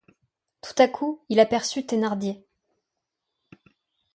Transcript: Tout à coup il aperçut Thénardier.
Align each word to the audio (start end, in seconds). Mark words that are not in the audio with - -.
Tout 0.61 0.73
à 0.81 0.87
coup 0.87 1.23
il 1.29 1.39
aperçut 1.39 1.85
Thénardier. 1.85 2.43